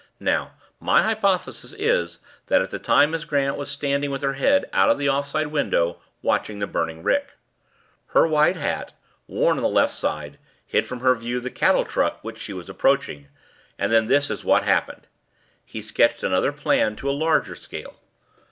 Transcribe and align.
Now 0.19 0.53
my 0.79 1.03
hypothesis 1.03 1.73
is 1.77 2.17
that 2.47 2.59
at 2.59 2.71
that 2.71 2.83
time 2.83 3.11
Miss 3.11 3.23
Grant 3.23 3.55
was 3.55 3.69
standing 3.69 4.09
with 4.09 4.23
her 4.23 4.33
head 4.33 4.67
out 4.73 4.89
of 4.89 4.97
the 4.97 5.07
off 5.07 5.27
side 5.27 5.49
window, 5.49 6.01
watching 6.23 6.57
the 6.57 6.65
burning 6.65 7.03
rick. 7.03 7.33
Her 8.07 8.25
wide 8.25 8.55
hat, 8.55 8.93
worn 9.27 9.57
on 9.57 9.61
the 9.61 9.69
left 9.69 9.93
side, 9.93 10.39
hid 10.65 10.87
from 10.87 11.01
her 11.01 11.13
view 11.13 11.39
the 11.39 11.51
cattle 11.51 11.85
truck 11.85 12.23
which 12.23 12.39
she 12.39 12.51
was 12.51 12.67
approaching, 12.67 13.27
and 13.77 13.91
then 13.91 14.07
this 14.07 14.31
is 14.31 14.43
what 14.43 14.63
happened." 14.63 15.05
He 15.63 15.83
sketched 15.83 16.23
another 16.23 16.51
plan 16.51 16.95
to 16.95 17.07
a 17.07 17.11
larger 17.11 17.53
scale. 17.53 17.95